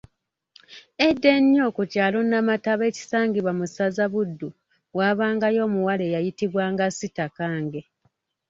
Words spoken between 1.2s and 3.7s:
ennyo ku kyalo Namataba ekisangibwa mu